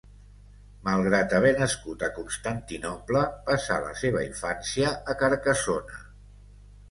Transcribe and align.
Malgrat 0.85 1.33
haver 1.39 1.51
nascut 1.57 2.05
a 2.07 2.09
Constantinoble, 2.15 3.21
passà 3.49 3.77
la 3.85 3.93
seva 4.01 4.23
infància 4.31 4.95
a 5.13 5.17
Carcassona. 5.23 6.01